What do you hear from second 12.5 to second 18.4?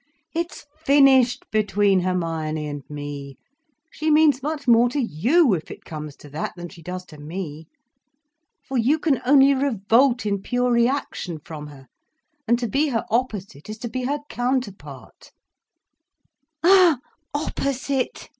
to be her opposite is to be her counterpart." "Ah, opposite!"